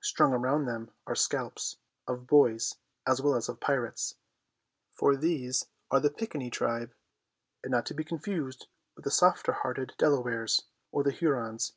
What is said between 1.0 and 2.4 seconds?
are scalps, of